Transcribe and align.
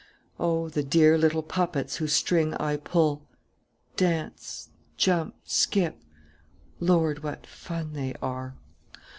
"Oh, 0.39 0.67
the 0.67 0.81
dear 0.81 1.15
little 1.15 1.43
puppets 1.43 1.97
whose 1.97 2.11
string 2.13 2.55
I 2.55 2.75
pull! 2.77 3.27
Dance! 3.95 4.69
Jump! 4.97 5.35
Skip! 5.43 6.03
Lord, 6.79 7.21
what 7.21 7.45
fun 7.45 7.93
they 7.93 8.15
are! 8.19 8.55